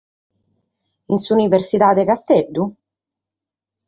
In 1.13 1.17
s’Universidade 1.23 1.99
de 2.01 2.07
Casteddu? 2.09 2.63